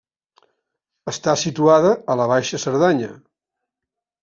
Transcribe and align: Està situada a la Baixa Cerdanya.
Està 1.11 1.35
situada 1.41 1.93
a 2.15 2.17
la 2.23 2.27
Baixa 2.33 2.63
Cerdanya. 2.67 3.13